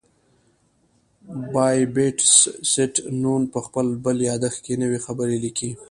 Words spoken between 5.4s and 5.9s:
لیکي.